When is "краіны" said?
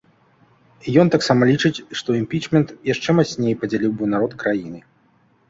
4.43-4.79